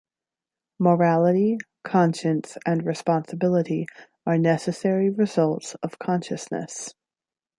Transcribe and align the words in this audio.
Morality, 0.79 1.59
conscience, 1.83 2.57
and 2.65 2.87
responsibility 2.87 3.85
are 4.25 4.35
necessary 4.39 5.11
results 5.11 5.75
of 5.83 5.99
consciousness. 5.99 6.95